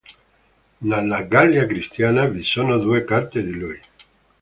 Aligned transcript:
Nella 0.89 1.21
"Gallia 1.21 1.67
christiana" 1.67 2.25
vi 2.25 2.43
sono 2.43 2.79
due 2.79 3.03
carte 3.03 3.43
di 3.43 3.51
lui. 3.51 3.79